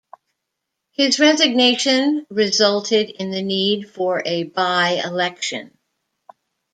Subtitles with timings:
[0.93, 5.77] His resignation resulted in the need for a by-election.